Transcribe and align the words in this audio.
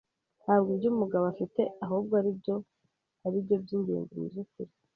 Ntabwo 0.43 0.69
ibyo 0.75 0.87
umugabo 0.93 1.25
afite 1.33 1.61
ahubwo 1.83 2.13
aribyo 2.19 2.55
aribyo 3.25 3.55
byingenzi 3.63 4.13
mubyukuri. 4.19 4.71